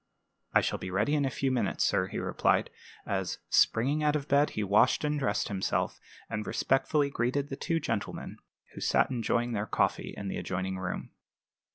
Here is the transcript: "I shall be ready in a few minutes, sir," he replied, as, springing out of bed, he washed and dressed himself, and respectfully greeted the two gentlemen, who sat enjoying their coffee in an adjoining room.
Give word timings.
"I 0.51 0.61
shall 0.61 0.79
be 0.79 0.89
ready 0.89 1.13
in 1.13 1.25
a 1.25 1.29
few 1.29 1.51
minutes, 1.51 1.83
sir," 1.83 2.07
he 2.07 2.17
replied, 2.17 2.71
as, 3.05 3.37
springing 3.51 4.01
out 4.01 4.15
of 4.15 4.27
bed, 4.27 4.49
he 4.57 4.63
washed 4.63 5.03
and 5.03 5.19
dressed 5.19 5.47
himself, 5.47 5.99
and 6.27 6.47
respectfully 6.47 7.11
greeted 7.11 7.49
the 7.49 7.55
two 7.55 7.79
gentlemen, 7.79 8.37
who 8.73 8.81
sat 8.81 9.11
enjoying 9.11 9.51
their 9.51 9.67
coffee 9.67 10.15
in 10.17 10.31
an 10.31 10.37
adjoining 10.37 10.79
room. 10.79 11.11